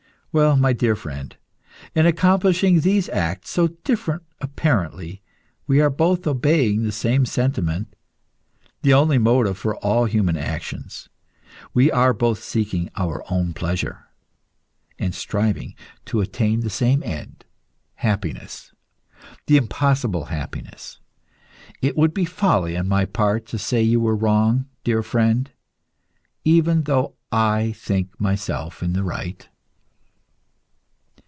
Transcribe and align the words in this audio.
Well, 0.33 0.55
my 0.55 0.71
dear 0.71 0.95
friend, 0.95 1.35
in 1.93 2.05
accomplishing 2.05 2.79
these 2.79 3.09
acts, 3.09 3.49
so 3.49 3.67
different 3.83 4.23
apparently, 4.39 5.21
we 5.67 5.81
are 5.81 5.89
both 5.89 6.25
obeying 6.25 6.83
the 6.83 6.93
same 6.93 7.25
sentiment, 7.25 7.93
the 8.81 8.93
only 8.93 9.17
motive 9.17 9.57
for 9.57 9.75
all 9.75 10.05
human 10.05 10.37
actions; 10.37 11.09
we 11.73 11.91
are 11.91 12.13
both 12.13 12.41
seeking 12.41 12.89
our 12.95 13.25
own 13.29 13.53
pleasure, 13.53 14.05
and 14.97 15.13
striving 15.13 15.75
to 16.05 16.21
attain 16.21 16.61
the 16.61 16.69
same 16.69 17.03
end 17.03 17.43
happiness, 17.95 18.71
the 19.47 19.57
impossible 19.57 20.27
happiness. 20.27 21.01
It 21.81 21.97
would 21.97 22.13
be 22.13 22.23
folly 22.23 22.77
on 22.77 22.87
my 22.87 23.03
part 23.03 23.45
to 23.47 23.57
say 23.57 23.83
you 23.83 23.99
were 23.99 24.15
wrong, 24.15 24.67
dear 24.85 25.03
friend, 25.03 25.51
even 26.45 26.83
though 26.83 27.15
I 27.33 27.73
think 27.73 28.17
myself 28.17 28.81
in 28.81 28.93
the 28.93 29.03
right. 29.03 29.45